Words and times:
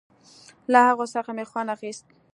له 0.71 0.79
هغو 0.87 1.05
څخه 1.13 1.31
مې 1.35 1.45
خوند 1.49 1.69
اخيست. 1.75 2.05